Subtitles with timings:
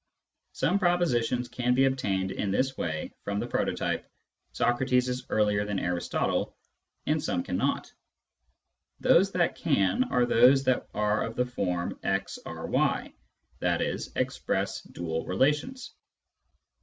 [0.53, 4.09] Some propositions can be obtained in this way from the prototype"
[4.51, 6.55] Socrates is earlier than Aris totle"
[7.05, 7.93] and some cannot;
[8.99, 13.13] those that can are those that are of the form" x R y,"
[13.61, 13.97] i.e.
[14.15, 15.93] express dual relations.